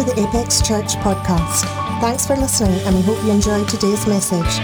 [0.00, 1.68] To the Apex Church podcast.
[2.00, 4.58] Thanks for listening and we hope you enjoyed today's message.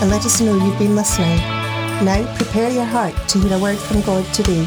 [0.00, 1.38] and let us know you've been listening.
[2.04, 4.64] Now prepare your heart to hear a word from God today.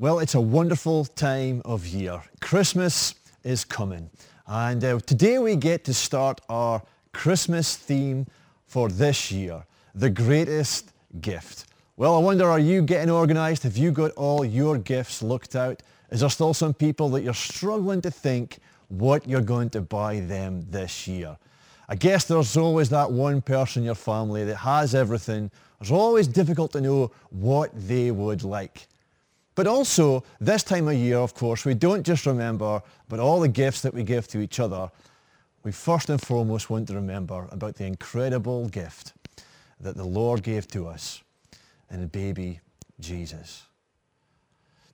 [0.00, 2.22] Well, it's a wonderful time of year.
[2.54, 4.08] Christmas is coming.
[4.46, 6.80] And uh, today we get to start our
[7.12, 8.28] Christmas theme
[8.64, 11.64] for this year, the greatest gift.
[11.96, 13.64] Well, I wonder, are you getting organized?
[13.64, 15.82] Have you got all your gifts looked out?
[16.12, 20.20] Is there still some people that you're struggling to think what you're going to buy
[20.20, 21.36] them this year?
[21.88, 25.50] I guess there's always that one person in your family that has everything.
[25.80, 28.86] It's always difficult to know what they would like.
[29.54, 33.48] But also, this time of year, of course, we don't just remember about all the
[33.48, 34.90] gifts that we give to each other.
[35.62, 39.12] We first and foremost want to remember about the incredible gift
[39.80, 41.22] that the Lord gave to us
[41.90, 42.60] in a baby
[43.00, 43.64] Jesus.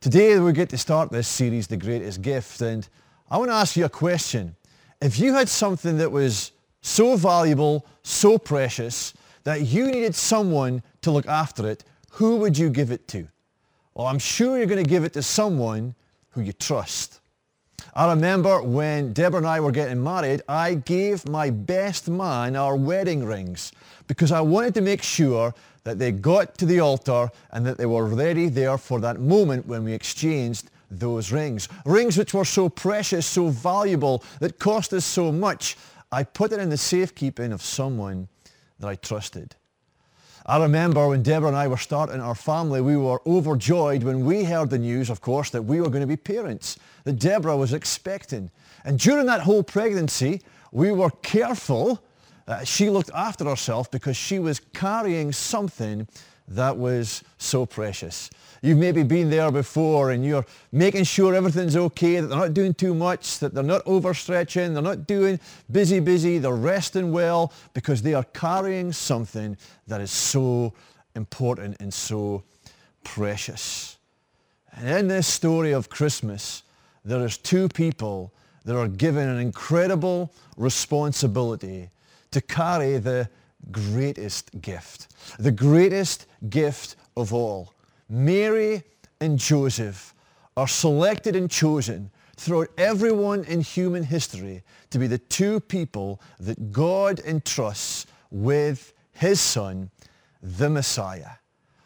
[0.00, 2.88] Today we get to start this series, The Greatest Gift, and
[3.30, 4.56] I want to ask you a question.
[5.00, 11.10] If you had something that was so valuable, so precious, that you needed someone to
[11.10, 13.28] look after it, who would you give it to?
[13.94, 15.94] Well, I'm sure you're going to give it to someone
[16.30, 17.20] who you trust.
[17.94, 22.76] I remember when Deborah and I were getting married, I gave my best man our
[22.76, 23.72] wedding rings
[24.06, 27.86] because I wanted to make sure that they got to the altar and that they
[27.86, 31.68] were ready there for that moment when we exchanged those rings.
[31.84, 35.76] Rings which were so precious, so valuable, that cost us so much.
[36.12, 38.28] I put it in the safekeeping of someone
[38.78, 39.56] that I trusted.
[40.46, 44.44] I remember when Deborah and I were starting our family, we were overjoyed when we
[44.44, 47.72] heard the news, of course, that we were going to be parents, that Deborah was
[47.72, 48.50] expecting.
[48.84, 50.40] And during that whole pregnancy,
[50.72, 52.02] we were careful.
[52.48, 56.08] Uh, she looked after herself because she was carrying something
[56.48, 58.30] that was so precious.
[58.62, 62.74] You've maybe been there before and you're making sure everything's okay, that they're not doing
[62.74, 65.40] too much, that they're not overstretching, they're not doing
[65.70, 69.56] busy, busy, they're resting well because they are carrying something
[69.86, 70.74] that is so
[71.14, 72.42] important and so
[73.02, 73.96] precious.
[74.72, 76.62] And in this story of Christmas,
[77.04, 78.32] there is two people
[78.64, 81.88] that are given an incredible responsibility
[82.30, 83.28] to carry the
[83.70, 87.72] greatest gift, the greatest gift of all.
[88.10, 88.82] Mary
[89.20, 90.14] and Joseph
[90.56, 96.72] are selected and chosen throughout everyone in human history to be the two people that
[96.72, 99.90] God entrusts with his son,
[100.42, 101.32] the Messiah.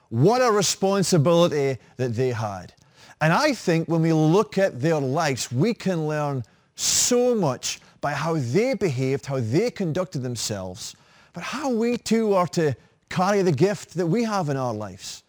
[0.08, 2.72] What a responsibility that they had.
[3.20, 8.12] And I think when we look at their lives, we can learn so much by
[8.12, 10.94] how they behaved, how they conducted themselves,
[11.32, 12.76] but how we too are to
[13.10, 15.23] carry the gift that we have in our lives.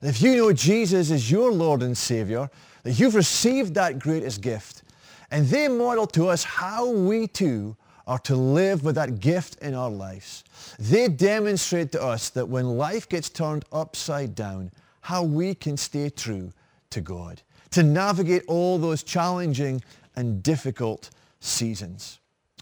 [0.00, 2.50] If you know Jesus is your Lord and Savior,
[2.84, 4.82] that you've received that greatest gift,
[5.30, 7.76] and they model to us how we too
[8.06, 10.44] are to live with that gift in our lives.
[10.78, 14.70] They demonstrate to us that when life gets turned upside down,
[15.02, 16.52] how we can stay true
[16.90, 17.42] to God,
[17.72, 19.82] to navigate all those challenging
[20.16, 21.10] and difficult
[21.40, 22.20] seasons.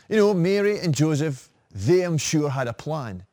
[0.08, 3.24] You know, Mary and Joseph, they I'm sure had a plan.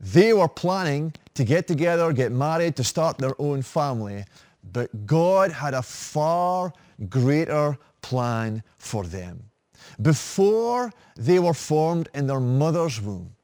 [0.00, 4.24] They were planning to get together, get married, to start their own family.
[4.72, 6.72] But God had a far
[7.08, 9.44] greater plan for them.
[10.00, 13.34] Before they were formed in their mother's womb,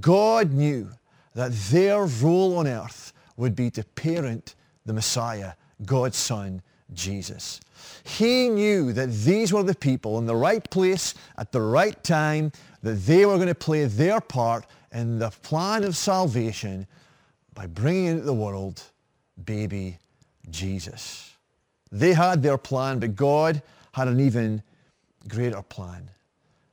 [0.00, 0.90] God knew
[1.34, 5.52] that their role on earth would be to parent the Messiah,
[5.84, 6.62] God's Son,
[6.94, 7.60] Jesus.
[8.04, 12.52] He knew that these were the people in the right place at the right time,
[12.82, 14.66] that they were going to play their part
[14.96, 16.86] in the plan of salvation
[17.52, 18.82] by bringing into the world
[19.44, 19.98] baby
[20.48, 21.34] Jesus.
[21.92, 23.62] They had their plan, but God
[23.92, 24.62] had an even
[25.28, 26.10] greater plan.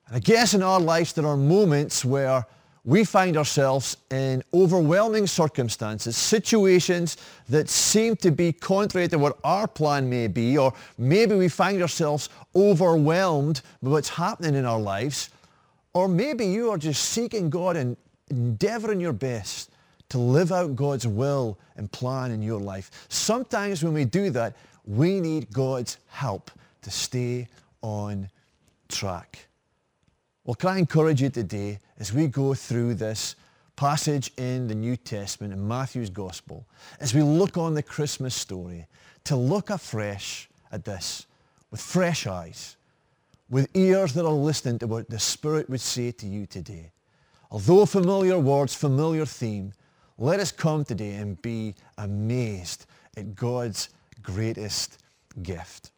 [0.07, 2.45] And I guess in our lives there are moments where
[2.85, 7.17] we find ourselves in overwhelming circumstances, situations
[7.49, 11.81] that seem to be contrary to what our plan may be, or maybe we find
[11.81, 15.29] ourselves overwhelmed by what's happening in our lives,
[15.93, 17.97] or maybe you are just seeking God and
[18.29, 19.71] endeavoring your best
[20.09, 22.91] to live out God's will and plan in your life.
[23.09, 24.55] Sometimes when we do that,
[24.85, 27.47] we need God's help to stay
[27.81, 28.29] on
[28.89, 29.47] track.
[30.43, 33.35] Well, can I encourage you today as we go through this
[33.75, 36.65] passage in the New Testament in Matthew's Gospel,
[36.99, 38.87] as we look on the Christmas story,
[39.23, 41.25] to look afresh at this.
[41.73, 42.77] with fresh eyes,
[43.49, 46.91] with ears that are listening to what the Spirit would say to you today.
[47.53, 49.73] Although familiar words, familiar theme,
[50.17, 53.89] let us come today and be amazed at God's
[54.23, 55.03] greatest
[55.43, 55.91] gift.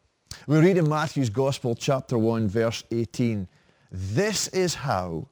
[0.47, 3.47] We read in Matthew's Gospel, chapter 1, verse 18,
[3.89, 5.29] this is how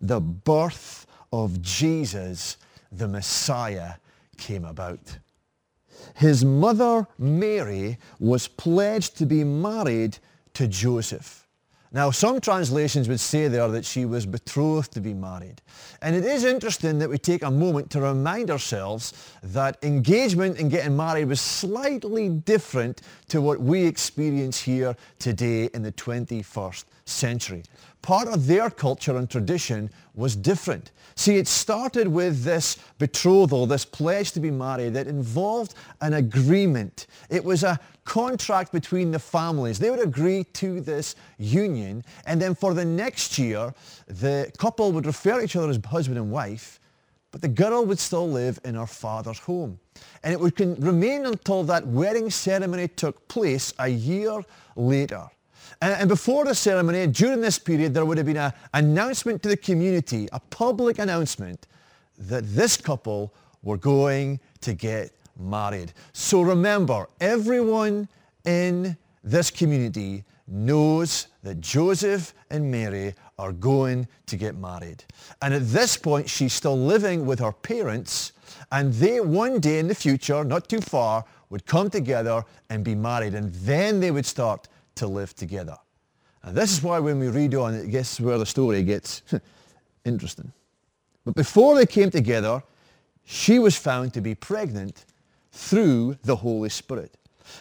[0.00, 2.56] the birth of Jesus,
[2.90, 3.96] the Messiah,
[4.38, 5.18] came about.
[6.14, 10.16] His mother, Mary, was pledged to be married
[10.54, 11.45] to Joseph.
[11.92, 15.62] Now, some translations would say there that she was betrothed to be married.
[16.02, 19.12] And it is interesting that we take a moment to remind ourselves
[19.42, 25.82] that engagement and getting married was slightly different to what we experience here today in
[25.82, 27.62] the 21st century.
[28.06, 30.92] Part of their culture and tradition was different.
[31.16, 37.08] See, it started with this betrothal, this pledge to be married that involved an agreement.
[37.30, 39.80] It was a contract between the families.
[39.80, 43.74] They would agree to this union, and then for the next year,
[44.06, 46.78] the couple would refer to each other as husband and wife,
[47.32, 49.80] but the girl would still live in her father's home.
[50.22, 54.44] And it would remain until that wedding ceremony took place a year
[54.76, 55.28] later.
[55.82, 59.48] Uh, and before the ceremony, during this period, there would have been an announcement to
[59.48, 61.66] the community, a public announcement,
[62.18, 63.32] that this couple
[63.62, 65.92] were going to get married.
[66.12, 68.08] So remember, everyone
[68.44, 75.04] in this community knows that Joseph and Mary are going to get married.
[75.42, 78.32] And at this point, she's still living with her parents,
[78.72, 82.94] and they one day in the future, not too far, would come together and be
[82.94, 85.76] married, and then they would start to live together.
[86.42, 89.22] And this is why when we read on, it gets where the story gets
[90.04, 90.52] interesting.
[91.24, 92.62] But before they came together,
[93.24, 95.04] she was found to be pregnant
[95.52, 97.16] through the Holy Spirit.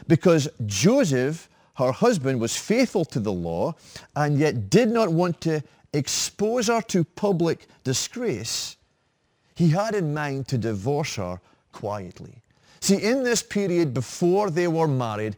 [0.07, 3.73] Because Joseph, her husband, was faithful to the law
[4.15, 8.77] and yet did not want to expose her to public disgrace,
[9.55, 11.39] he had in mind to divorce her
[11.71, 12.41] quietly.
[12.81, 15.35] See, in this period before they were married,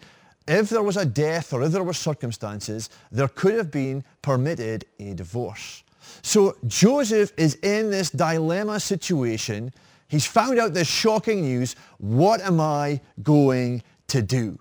[0.48, 4.86] if there was a death or if there were circumstances, there could have been permitted
[5.00, 5.84] a divorce.
[6.22, 9.72] So Joseph is in this dilemma situation
[10.08, 11.76] He's found out this shocking news.
[11.98, 14.58] What am I going to do?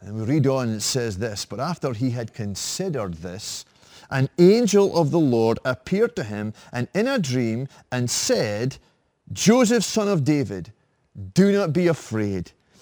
[0.00, 3.64] And we read on and it says this, but after he had considered this,
[4.10, 8.76] an angel of the Lord appeared to him and in a dream and said,
[9.32, 10.72] Joseph, son of David,
[11.34, 12.50] do not be afraid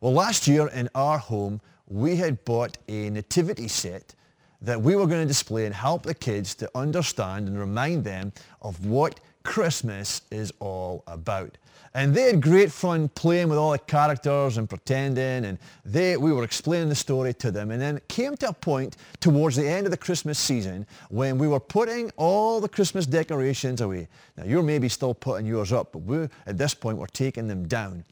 [0.00, 4.14] Well, last year in our home, we had bought a nativity set
[4.62, 8.32] that we were going to display and help the kids to understand and remind them
[8.62, 11.58] of what Christmas is all about.
[11.94, 16.32] And they had great fun playing with all the characters and pretending and they, we
[16.32, 17.72] were explaining the story to them.
[17.72, 21.38] And then it came to a point towards the end of the Christmas season when
[21.38, 24.06] we were putting all the Christmas decorations away.
[24.36, 27.66] Now you're maybe still putting yours up, but we at this point we're taking them
[27.66, 28.04] down.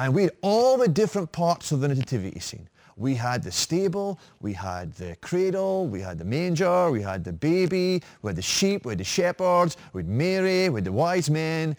[0.00, 2.68] And we had all the different parts of the nativity scene.
[2.96, 7.32] We had the stable, we had the cradle, we had the manger, we had the
[7.32, 10.92] baby, we had the sheep, we had the shepherds, we had Mary, we had the
[10.92, 11.76] wise men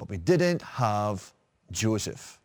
[0.00, 1.30] but we didn't have
[1.70, 2.40] Joseph.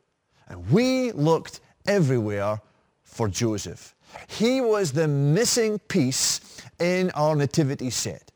[0.49, 2.59] And we looked everywhere
[3.03, 3.95] for Joseph.
[4.27, 8.29] He was the missing piece in our nativity set.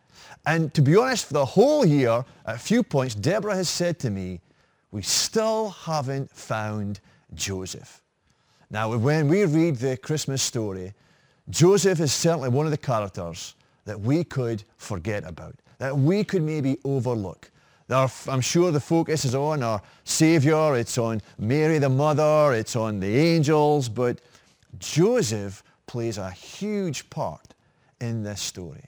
[0.45, 3.99] And to be honest, for the whole year, at a few points, Deborah has said
[3.99, 4.39] to me,
[4.91, 6.99] we still haven't found
[7.33, 8.01] Joseph.
[8.71, 10.93] Now, when we read the Christmas story,
[11.49, 13.55] Joseph is certainly one of the characters
[13.85, 17.49] that we could forget about, that we could maybe overlook.
[17.89, 22.99] I'm sure the focus is on our Savior, it's on Mary the mother, it's on
[22.99, 24.21] the angels, but
[24.77, 27.55] Joseph plays a huge part
[27.99, 28.83] in this story.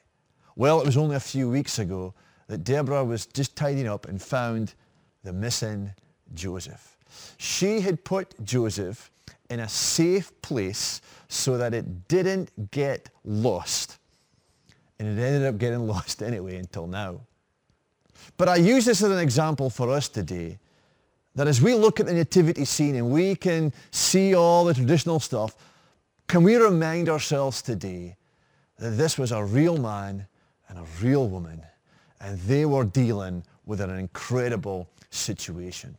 [0.55, 2.13] Well, it was only a few weeks ago
[2.46, 4.75] that Deborah was just tidying up and found
[5.24, 5.94] the missing
[6.34, 6.98] Joseph.
[7.38, 9.12] She had put Joseph
[9.50, 13.98] in a safe place so that it didn't get lost.
[14.98, 17.22] And it ended up getting lost anyway until now.
[18.38, 20.60] But I use this as an example for us today
[21.36, 25.20] that as we look at the nativity scene and we can see all the traditional
[25.20, 25.56] stuff,
[26.28, 28.16] can we remind ourselves today
[28.78, 30.28] that this was a real man
[30.68, 31.62] and a real woman
[32.20, 35.98] and they were dealing with an incredible situation.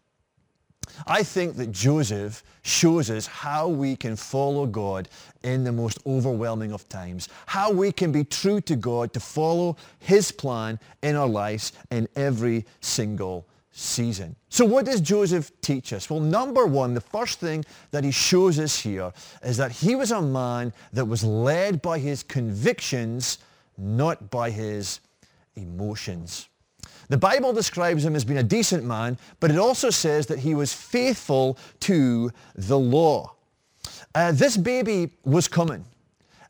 [1.06, 5.08] I think that Joseph shows us how we can follow God
[5.42, 9.76] in the most overwhelming of times, how we can be true to God to follow
[10.00, 14.36] his plan in our lives in every single season.
[14.50, 16.10] So what does Joseph teach us?
[16.10, 20.10] Well, number one, the first thing that he shows us here is that he was
[20.10, 23.38] a man that was led by his convictions,
[23.78, 25.00] not by his
[25.56, 26.48] emotions.
[27.08, 30.54] The Bible describes him as being a decent man, but it also says that he
[30.54, 33.34] was faithful to the law.
[34.14, 35.84] Uh, this baby was coming,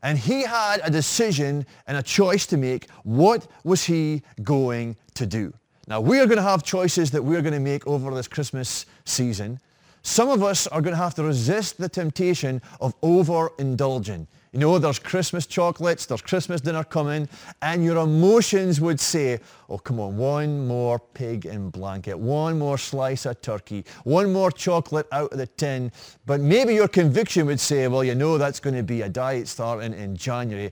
[0.01, 2.89] and he had a decision and a choice to make.
[3.03, 5.53] What was he going to do?
[5.87, 8.85] Now, we are going to have choices that we're going to make over this Christmas
[9.05, 9.59] season.
[10.05, 14.27] Some of us are going to have to resist the temptation of overindulging.
[14.51, 17.27] You know, there's Christmas chocolates, there's Christmas dinner coming,
[17.61, 22.77] and your emotions would say, oh, come on, one more pig in blanket, one more
[22.77, 25.89] slice of turkey, one more chocolate out of the tin.
[26.25, 29.47] But maybe your conviction would say, well, you know that's going to be a diet
[29.47, 30.71] starting in January.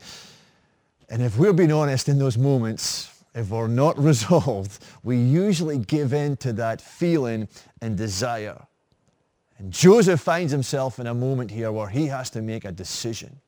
[1.10, 6.12] And if we're being honest in those moments, if we're not resolved, we usually give
[6.12, 7.48] in to that feeling
[7.82, 8.68] and desire.
[9.62, 13.40] And Joseph finds himself in a moment here where he has to make a decision.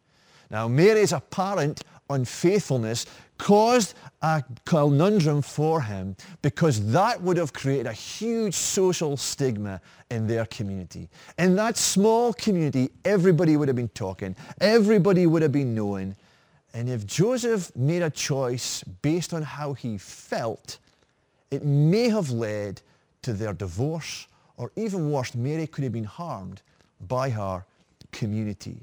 [0.52, 3.08] Now, Mary's apparent unfaithfulness
[3.40, 10.28] caused a conundrum for him because that would have created a huge social stigma in
[10.28, 11.10] their community.
[11.40, 14.36] In that small community, everybody would have been talking.
[14.62, 16.16] Everybody would have been knowing.
[16.76, 20.78] And if Joseph made a choice based on how he felt,
[21.50, 22.82] it may have led
[23.24, 26.62] to their divorce, or even worse, Mary could have been harmed
[27.08, 27.66] by her
[28.12, 28.78] community.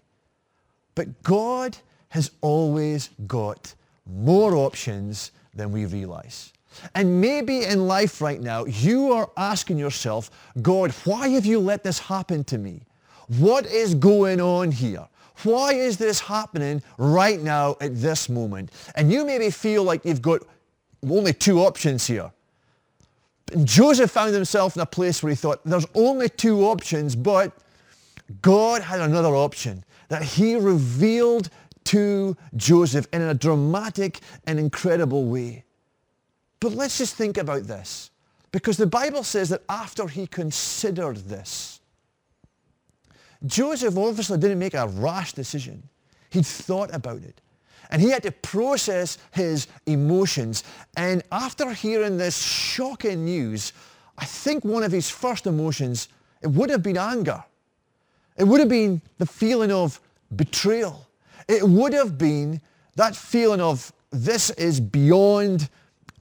[0.94, 1.76] But God
[2.08, 3.74] has always got
[4.06, 6.52] more options than we realize.
[6.94, 10.30] And maybe in life right now, you are asking yourself,
[10.62, 12.82] God, why have you let this happen to me?
[13.38, 15.06] What is going on here?
[15.42, 18.70] Why is this happening right now at this moment?
[18.94, 20.42] And you maybe feel like you've got
[21.08, 22.30] only two options here.
[23.64, 27.52] Joseph found himself in a place where he thought, there's only two options, but
[28.42, 31.50] God had another option that he revealed
[31.84, 35.64] to Joseph in a dramatic and incredible way.
[36.60, 38.10] But let's just think about this.
[38.52, 41.80] Because the Bible says that after he considered this,
[43.46, 45.88] Joseph obviously didn't make a rash decision.
[46.30, 47.40] He'd thought about it.
[47.90, 50.64] And he had to process his emotions.
[50.96, 53.72] And after hearing this shocking news,
[54.16, 56.08] I think one of his first emotions,
[56.42, 57.44] it would have been anger.
[58.36, 60.00] It would have been the feeling of
[60.34, 61.06] betrayal.
[61.48, 62.60] It would have been
[62.96, 65.68] that feeling of this is beyond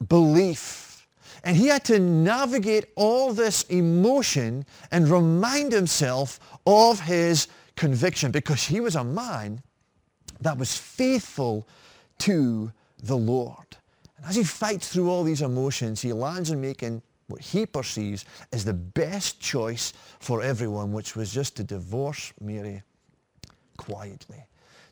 [0.07, 1.07] belief.
[1.43, 8.63] And he had to navigate all this emotion and remind himself of his conviction because
[8.63, 9.61] he was a man
[10.41, 11.67] that was faithful
[12.19, 12.71] to
[13.03, 13.77] the Lord.
[14.17, 18.25] And as he fights through all these emotions, he lands in making what he perceives
[18.51, 22.81] as the best choice for everyone, which was just to divorce Mary
[23.77, 24.43] quietly,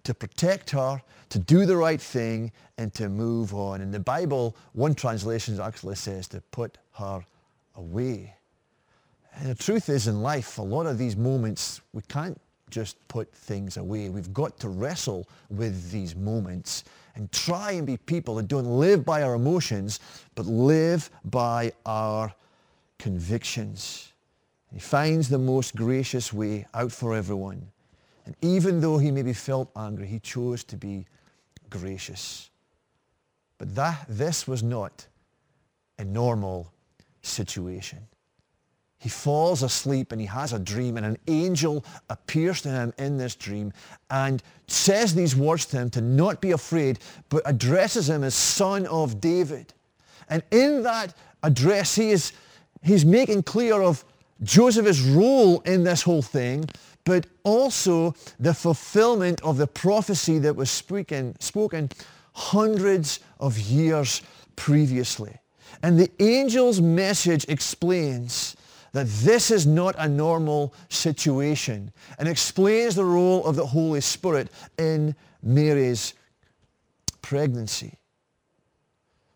[0.04, 3.82] to protect her, to do the right thing, and to move on.
[3.82, 7.26] In the Bible, one translation actually says to put her
[7.76, 8.34] away.
[9.36, 12.40] And the truth is in life, a lot of these moments, we can't
[12.70, 14.10] just put things away.
[14.10, 16.84] We've got to wrestle with these moments
[17.16, 20.00] and try and be people that don't live by our emotions,
[20.36, 22.34] but live by our
[23.00, 24.12] convictions.
[24.72, 27.68] He finds the most gracious way out for everyone.
[28.26, 31.06] And even though he maybe felt angry, he chose to be
[31.70, 32.50] gracious.
[33.58, 35.08] But that, this was not
[35.98, 36.72] a normal
[37.22, 38.00] situation.
[39.08, 43.18] He falls asleep and he has a dream and an angel appears to him in
[43.18, 43.72] this dream
[44.10, 47.00] and says these words to him to not be afraid,
[47.30, 49.74] but addresses him as son of David.
[50.30, 52.34] And in that address, he is,
[52.84, 54.04] he's making clear of
[54.44, 56.66] Joseph's role in this whole thing,
[57.06, 61.90] but also the fulfillment of the prophecy that was spoken, spoken
[62.34, 64.22] hundreds of years
[64.58, 65.38] previously.
[65.82, 68.58] And the angel's message explains
[68.94, 74.50] that this is not a normal situation and explains the role of the Holy Spirit
[74.78, 76.14] in Mary's
[77.22, 77.98] pregnancy.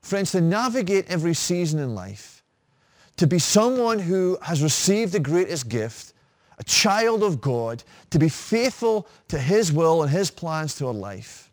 [0.01, 2.43] Friends, to navigate every season in life,
[3.17, 6.13] to be someone who has received the greatest gift,
[6.57, 10.93] a child of God, to be faithful to his will and his plans to our
[10.93, 11.51] life,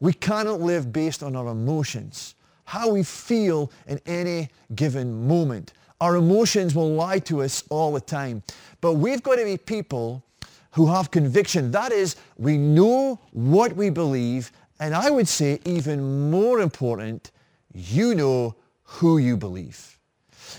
[0.00, 5.72] we cannot live based on our emotions, how we feel in any given moment.
[6.02, 8.42] Our emotions will lie to us all the time.
[8.80, 10.24] But we've got to be people
[10.72, 11.70] who have conviction.
[11.70, 17.30] That is, we know what we believe, and I would say even more important,
[17.72, 19.96] you know who you believe.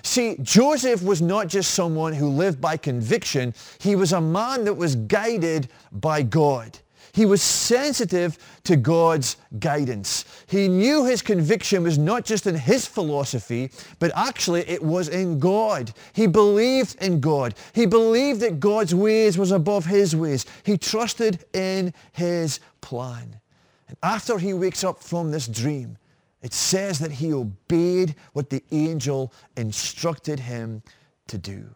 [0.01, 3.53] See, Joseph was not just someone who lived by conviction.
[3.79, 6.79] He was a man that was guided by God.
[7.13, 10.25] He was sensitive to God's guidance.
[10.48, 15.38] He knew his conviction was not just in his philosophy, but actually it was in
[15.38, 15.93] God.
[16.13, 17.53] He believed in God.
[17.74, 20.48] He believed that God's ways was above his ways.
[20.63, 23.39] He trusted in his plan.
[23.88, 26.00] And after he wakes up from this dream,
[26.41, 30.82] it says that he obeyed what the angel instructed him
[31.27, 31.75] to do.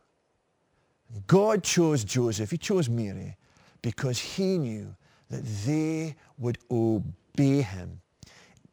[1.28, 3.38] God chose Joseph, he chose Mary,
[3.84, 4.96] because he knew
[5.30, 8.02] that they would obey him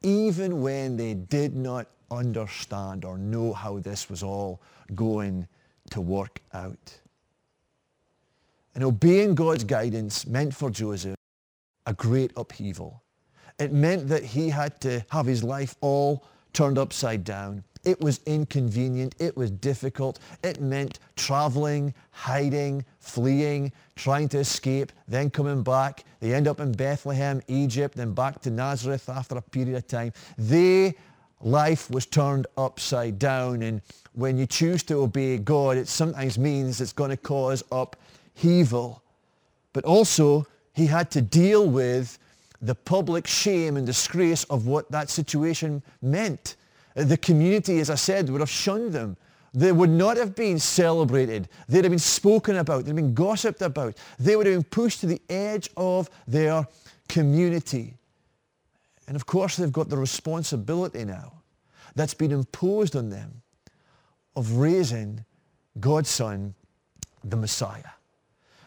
[0.04, 4.60] even when they did not understand or know how this was all
[4.94, 5.48] going
[5.90, 7.00] to work out.
[8.74, 11.16] And obeying God's guidance meant for Joseph
[11.86, 13.02] a great upheaval.
[13.58, 17.64] It meant that he had to have his life all turned upside down.
[17.84, 19.14] It was inconvenient.
[19.18, 20.18] It was difficult.
[20.42, 26.04] It meant traveling, hiding, fleeing, trying to escape, then coming back.
[26.20, 30.12] They end up in Bethlehem, Egypt, then back to Nazareth after a period of time.
[30.38, 30.94] Their
[31.40, 33.62] life was turned upside down.
[33.62, 33.82] And
[34.14, 39.02] when you choose to obey God, it sometimes means it's going to cause upheaval.
[39.72, 42.18] But also, he had to deal with
[42.62, 46.56] the public shame and disgrace of what that situation meant.
[46.94, 49.16] The community, as I said, would have shunned them.
[49.52, 51.48] They would not have been celebrated.
[51.68, 52.84] They'd have been spoken about.
[52.84, 53.96] They'd have been gossiped about.
[54.18, 56.66] They would have been pushed to the edge of their
[57.08, 57.94] community.
[59.06, 61.32] And of course, they've got the responsibility now
[61.94, 63.42] that's been imposed on them
[64.34, 65.24] of raising
[65.78, 66.54] God's Son,
[67.22, 67.82] the Messiah.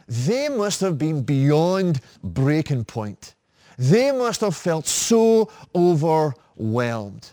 [0.07, 3.35] They must have been beyond breaking point.
[3.77, 7.31] They must have felt so overwhelmed.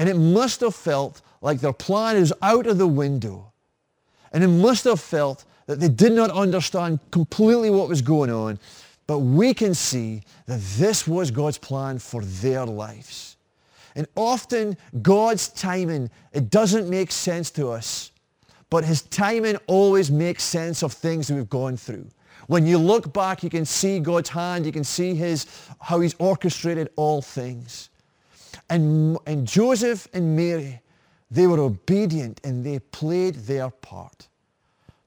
[0.00, 3.52] And it must have felt like their plan is out of the window.
[4.32, 8.58] And it must have felt that they did not understand completely what was going on.
[9.06, 13.36] But we can see that this was God's plan for their lives.
[13.94, 18.10] And often God's timing, it doesn't make sense to us.
[18.70, 22.06] But his timing always makes sense of things that we've gone through.
[22.46, 24.64] When you look back, you can see God's hand.
[24.64, 25.44] You can see his,
[25.78, 27.89] how he's orchestrated all things.
[28.70, 30.80] And, and Joseph and Mary,
[31.30, 34.28] they were obedient and they played their part.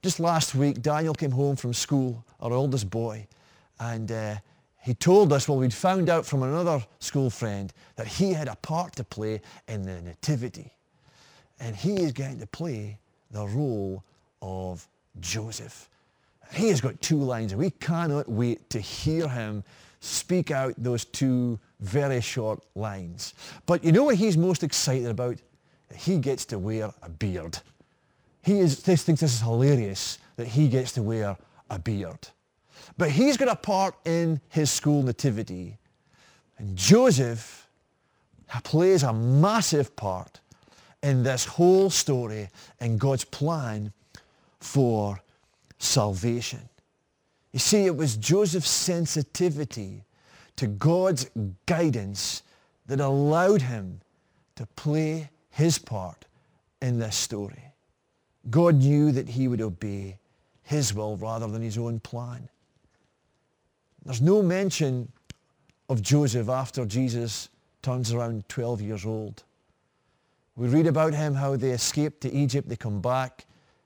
[0.02, 3.26] Just last week, Daniel came home from school, our oldest boy,
[3.80, 4.36] and uh,
[4.82, 8.56] he told us, well, we'd found out from another school friend that he had a
[8.58, 10.74] part to play in the nativity.
[11.62, 13.00] And he is going to play
[13.32, 14.04] the role
[14.42, 14.86] of
[15.22, 15.90] Joseph.
[16.54, 19.64] He has got two lines, and we cannot wait to hear him
[20.04, 23.34] speak out those two very short lines.
[23.66, 25.38] But you know what he's most excited about?
[25.96, 27.58] He gets to wear a beard.
[28.42, 31.38] He is, thinks this is hilarious that he gets to wear
[31.70, 32.28] a beard.
[32.98, 35.78] But he's got a part in his school nativity.
[36.58, 37.70] And Joseph
[38.64, 40.42] plays a massive part
[41.02, 43.94] in this whole story and God's plan
[44.60, 45.22] for
[45.80, 46.70] salvation.
[47.54, 50.04] You see, it was Joseph's sensitivity
[50.56, 51.30] to God's
[51.66, 52.44] guidance
[52.88, 54.02] that allowed him
[54.56, 56.26] to play his part
[56.82, 57.64] in this story.
[58.50, 60.18] God knew that he would obey
[60.64, 62.50] his will rather than his own plan.
[64.04, 65.12] There's no mention
[65.90, 67.50] of Joseph after Jesus
[67.82, 69.44] turns around 12 years old.
[70.56, 73.46] We read about him, how they escaped to Egypt, they come back,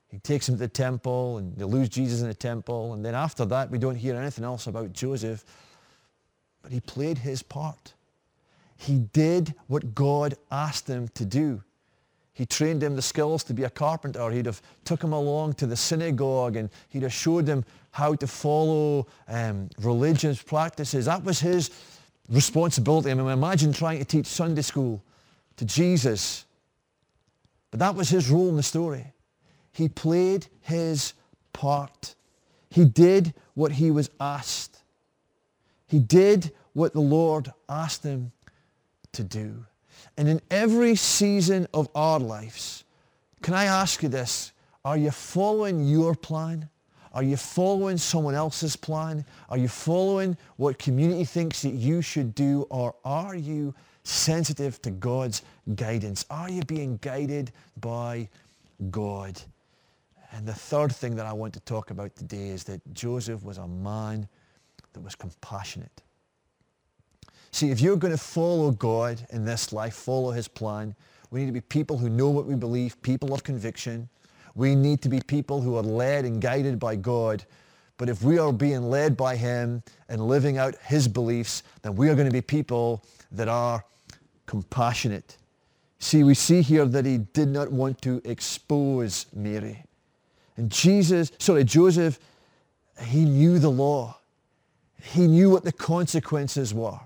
[0.10, 2.93] he takes him to the temple and they lose Jesus in the temple.
[2.93, 5.43] And then after that, we don't hear anything else about Joseph.
[6.62, 7.93] But he played his part.
[8.78, 11.63] He did what God asked him to do.
[12.34, 14.30] He trained him the skills to be a carpenter.
[14.30, 18.28] He'd have took him along to the synagogue and he'd have showed him how to
[18.28, 21.06] follow um, religious practices.
[21.06, 21.72] That was his
[22.30, 23.10] responsibility.
[23.10, 25.02] I mean, imagine trying to teach Sunday school
[25.56, 26.46] to Jesus
[27.72, 29.06] But that was his role in the story.
[29.78, 31.13] He played his
[31.54, 32.16] part.
[32.72, 34.80] He did what he was asked.
[35.86, 38.32] He did what the Lord asked him
[39.12, 39.63] to do.
[40.18, 42.86] And in every season of our lives,
[43.44, 44.52] can I ask you this?
[44.84, 46.68] Are you following your plan?
[47.13, 49.24] Are you following someone else's plan?
[49.48, 52.66] Are you following what community thinks that you should do?
[52.72, 55.44] Or are you sensitive to God's
[55.76, 56.26] guidance?
[56.32, 58.28] Are you being guided by
[58.90, 59.40] God?
[60.32, 63.58] And the third thing that I want to talk about today is that Joseph was
[63.58, 64.28] a man
[64.94, 66.02] that was compassionate.
[67.52, 70.96] See, if you're going to follow God in this life, follow his plan,
[71.32, 74.10] we need to be people who know what we believe, people of conviction.
[74.56, 77.46] We need to be people who are led and guided by God.
[77.98, 82.10] But if we are being led by him and living out his beliefs, then we
[82.10, 83.84] are going to be people that are
[84.46, 85.38] compassionate.
[86.00, 89.84] See, we see here that he did not want to expose Mary.
[90.58, 92.20] And Jesus, sorry, Joseph,
[93.02, 94.17] he knew the law.
[95.02, 97.00] He knew what the consequences were.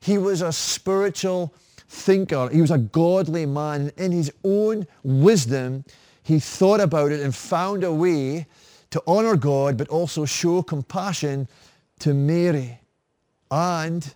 [0.00, 1.54] He was a spiritual
[1.88, 2.48] thinker.
[2.50, 3.92] He was a godly man.
[3.96, 5.84] In his own wisdom,
[6.22, 8.46] he thought about it and found a way
[8.90, 11.48] to honor God, but also show compassion
[12.00, 12.80] to Mary
[13.50, 14.14] and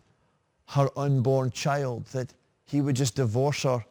[0.68, 2.32] her unborn child, that
[2.64, 3.84] he would just divorce her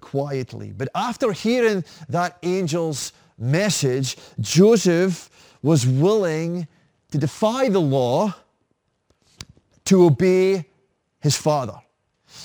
[0.00, 0.72] quietly.
[0.76, 5.30] But after hearing that angel's message, Joseph
[5.62, 6.66] was willing
[7.10, 8.34] to defy the law
[9.84, 10.68] to obey
[11.20, 11.78] his father.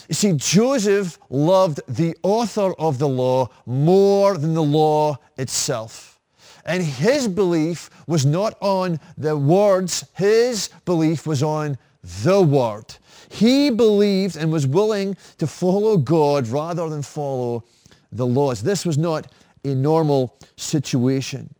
[0.09, 6.19] You see, Joseph loved the author of the law more than the law itself.
[6.65, 11.77] And his belief was not on the words, his belief was on
[12.23, 12.95] the word.
[13.29, 17.63] He believed and was willing to follow God rather than follow
[18.11, 18.63] the laws.
[18.63, 19.31] This was not
[19.63, 21.53] a normal situation.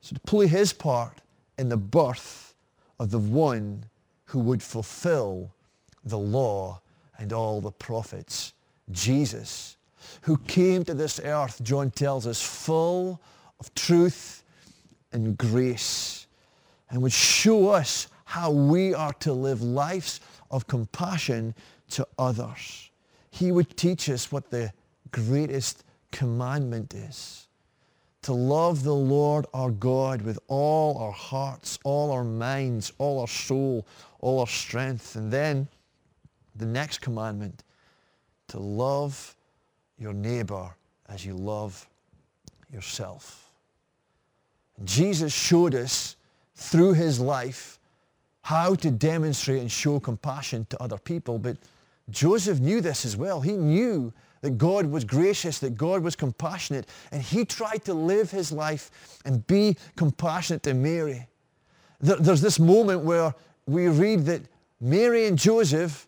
[0.00, 1.20] So to play his part
[1.58, 2.54] in the birth
[2.98, 3.86] of the one
[4.26, 5.52] who would fulfill
[6.04, 6.80] the law
[7.18, 8.52] and all the prophets,
[8.90, 9.76] Jesus,
[10.22, 13.20] who came to this earth, John tells us, full
[13.60, 14.42] of truth
[15.12, 16.26] and grace,
[16.90, 21.54] and would show us how we are to live lives of compassion
[21.90, 22.90] to others.
[23.30, 24.72] He would teach us what the
[25.12, 25.83] greatest
[26.14, 27.48] commandment is
[28.22, 33.28] to love the Lord our God with all our hearts, all our minds, all our
[33.28, 33.86] soul,
[34.20, 35.16] all our strength.
[35.16, 35.68] And then
[36.56, 37.64] the next commandment,
[38.48, 39.36] to love
[39.98, 40.74] your neighbor
[41.08, 41.86] as you love
[42.72, 43.50] yourself.
[44.84, 46.16] Jesus showed us
[46.54, 47.78] through his life
[48.42, 51.56] how to demonstrate and show compassion to other people, but
[52.10, 53.40] Joseph knew this as well.
[53.40, 54.12] He knew
[54.44, 58.90] that God was gracious, that God was compassionate, and he tried to live his life
[59.24, 61.26] and be compassionate to Mary.
[61.98, 64.42] There's this moment where we read that
[64.82, 66.06] Mary and Joseph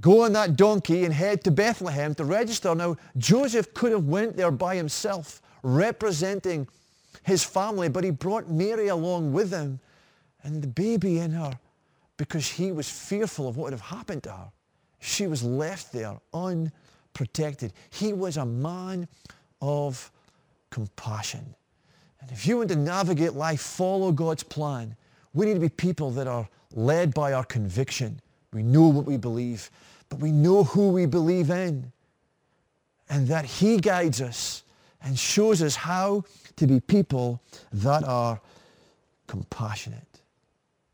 [0.00, 2.72] go on that donkey and head to Bethlehem to register.
[2.76, 6.68] Now, Joseph could have went there by himself, representing
[7.24, 9.80] his family, but he brought Mary along with him
[10.44, 11.58] and the baby in her
[12.18, 14.52] because he was fearful of what would have happened to her.
[15.00, 16.70] She was left there un
[17.14, 17.72] protected.
[17.90, 19.08] He was a man
[19.62, 20.10] of
[20.70, 21.54] compassion.
[22.20, 24.96] And if you want to navigate life, follow God's plan,
[25.32, 28.20] we need to be people that are led by our conviction.
[28.52, 29.70] We know what we believe,
[30.08, 31.92] but we know who we believe in.
[33.08, 34.62] And that he guides us
[35.02, 36.24] and shows us how
[36.56, 38.40] to be people that are
[39.26, 40.22] compassionate.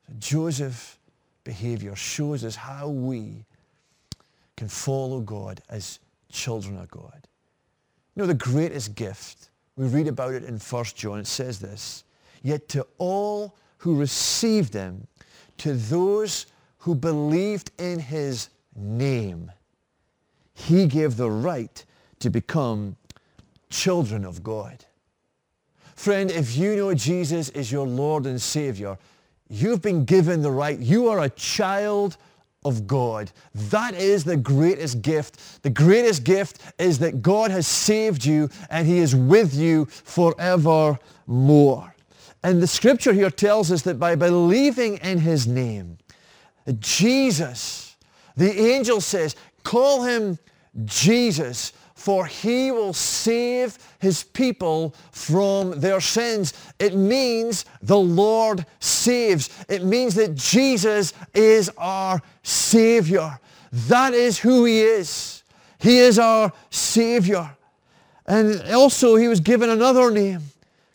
[0.06, 0.96] So Joseph's
[1.44, 3.44] behavior shows us how we
[4.56, 7.26] can follow God as children of God.
[8.14, 12.04] You know, the greatest gift, we read about it in 1 John, it says this,
[12.42, 15.06] yet to all who received him,
[15.58, 16.46] to those
[16.78, 19.50] who believed in his name,
[20.54, 21.84] he gave the right
[22.18, 22.96] to become
[23.70, 24.84] children of God.
[25.94, 28.98] Friend, if you know Jesus is your Lord and Savior,
[29.48, 30.78] you've been given the right.
[30.78, 32.16] You are a child
[32.64, 33.32] of God.
[33.54, 35.62] That is the greatest gift.
[35.62, 40.98] The greatest gift is that God has saved you and he is with you forevermore.
[42.42, 45.98] And the scripture here tells us that by believing in his name,
[46.78, 47.96] Jesus,
[48.36, 50.38] the angel says, call him
[50.84, 56.54] Jesus, for he will save his people from their sins.
[56.78, 59.50] It means the Lord saves.
[59.68, 63.38] It means that Jesus is our Savior.
[63.88, 65.42] That is who he is.
[65.78, 67.54] He is our Savior.
[68.26, 70.40] And also he was given another name.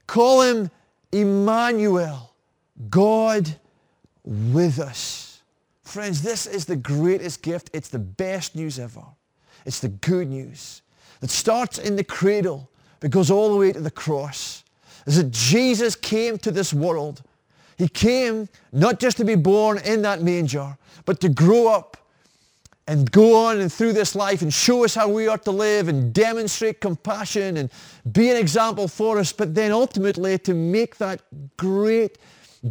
[0.08, 0.72] Call him
[1.12, 2.34] Emmanuel,
[2.90, 3.60] God
[4.24, 5.44] with us.
[5.84, 7.70] Friends, this is the greatest gift.
[7.74, 9.04] It's the best news ever.
[9.68, 10.82] It's the good news
[11.26, 14.64] that starts in the cradle but goes all the way to the cross.
[15.08, 17.24] Is that Jesus came to this world.
[17.80, 21.98] He came not just to be born in that manger, but to grow up
[22.88, 25.88] and go on and through this life and show us how we are to live
[25.88, 27.72] and demonstrate compassion and
[28.12, 31.24] be an example for us, but then ultimately to make that
[31.58, 32.20] great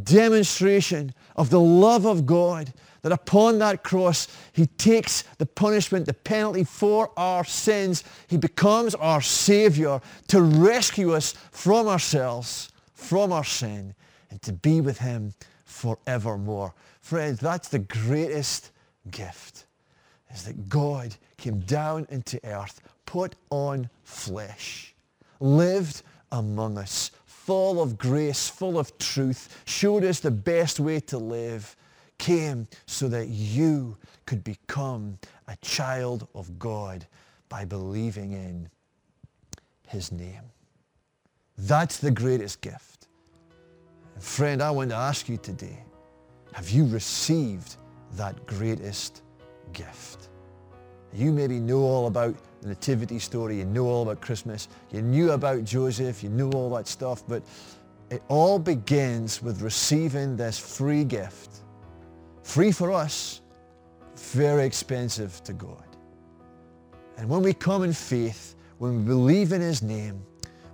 [0.04, 2.72] demonstration of the love of God
[3.04, 8.02] that upon that cross he takes the punishment, the penalty for our sins.
[8.28, 13.94] He becomes our Savior to rescue us from ourselves, from our sin,
[14.30, 15.34] and to be with him
[15.66, 16.74] forevermore.
[17.02, 18.70] Friends, that's the greatest
[19.10, 19.66] gift,
[20.32, 24.94] is that God came down into earth, put on flesh,
[25.40, 26.00] lived
[26.32, 31.76] among us, full of grace, full of truth, showed us the best way to live,
[32.18, 33.96] came so that you
[34.26, 37.06] could become a child of God
[37.48, 38.68] by believing in
[39.86, 40.42] his name.
[41.58, 43.08] That's the greatest gift.
[44.14, 45.84] And friend, I want to ask you today,
[46.52, 47.76] have you received
[48.12, 49.22] that greatest
[49.72, 50.28] gift?
[51.12, 55.32] You maybe know all about the nativity story, you know all about Christmas, you knew
[55.32, 57.42] about Joseph, you knew all that stuff, but
[58.10, 61.63] it all begins with receiving this free gift
[62.44, 63.40] Free for us,
[64.16, 65.82] very expensive to God.
[67.16, 70.22] And when we come in faith, when we believe in his name,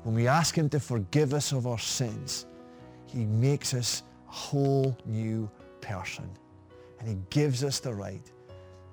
[0.03, 2.47] when we ask him to forgive us of our sins,
[3.07, 5.49] he makes us a whole new
[5.81, 6.29] person.
[6.99, 8.31] And he gives us the right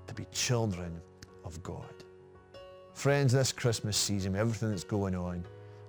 [0.05, 1.01] to be children
[1.43, 1.93] of God.
[2.93, 5.43] Friends, this Christmas season, everything that's going on,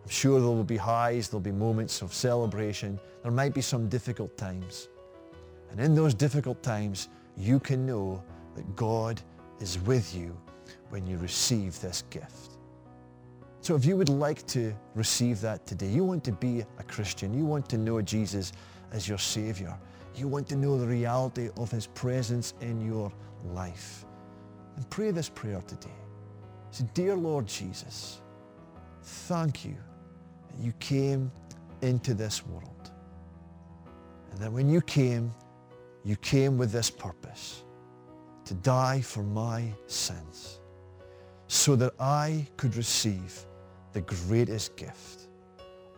[0.05, 2.99] I'm sure there will be highs, there'll be moments of celebration.
[3.23, 4.89] There might be some difficult times.
[5.71, 8.23] And in those difficult times, you can know
[8.57, 9.21] that God
[9.61, 10.37] is with you
[10.91, 12.57] when you receive this gift.
[13.61, 17.35] So if you would like to receive that today, you want to be a Christian,
[17.37, 18.53] you want to know Jesus
[18.93, 19.77] as your Savior,
[20.15, 23.13] you want to know the reality of His presence in your
[23.53, 24.05] life,
[24.77, 25.91] and pray this prayer today.
[26.71, 28.21] Say, Dear Lord Jesus,
[29.03, 29.77] thank you
[30.49, 31.31] that you came
[31.83, 32.91] into this world.
[34.31, 35.33] And that when you came,
[36.09, 37.65] you came with this purpose,
[38.47, 40.61] to die for my sins,
[41.49, 43.45] so that I could receive
[43.93, 45.29] the greatest gift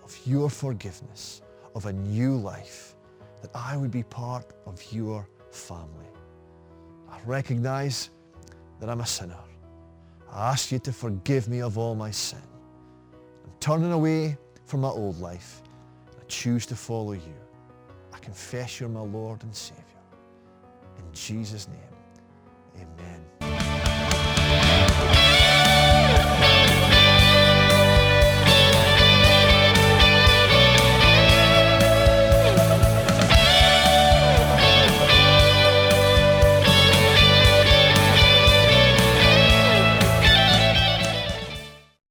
[0.03, 1.43] of your forgiveness,
[1.77, 2.97] of a new life,
[3.41, 6.11] that I would be part of your family.
[7.09, 8.11] I recognize
[8.81, 9.39] that I'm a sinner.
[10.33, 12.43] I ask you to forgive me of all my sin.
[13.45, 15.63] I'm turning away from my old life.
[16.21, 17.37] I choose to follow you.
[18.13, 19.85] I confess you're my Lord and Savior.
[21.11, 23.30] In Jesus' name, amen.